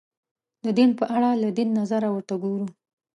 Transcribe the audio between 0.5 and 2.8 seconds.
د دین په اړه له دین نظره ورته وګورو